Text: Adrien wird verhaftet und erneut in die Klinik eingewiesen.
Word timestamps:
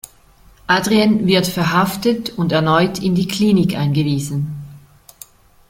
Adrien 0.65 1.27
wird 1.27 1.45
verhaftet 1.45 2.31
und 2.31 2.51
erneut 2.51 2.97
in 2.97 3.13
die 3.13 3.27
Klinik 3.27 3.75
eingewiesen. 3.75 4.55